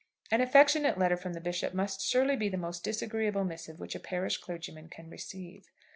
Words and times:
An 0.31 0.41
affectionate 0.41 0.97
letter 0.97 1.15
from 1.15 1.37
a 1.37 1.39
bishop 1.39 1.75
must 1.75 2.01
surely 2.01 2.35
be 2.35 2.49
the 2.49 2.57
most 2.57 2.83
disagreeable 2.83 3.43
missive 3.43 3.79
which 3.79 3.93
a 3.93 3.99
parish 3.99 4.37
clergyman 4.39 4.89
can 4.89 5.11
receive. 5.11 5.67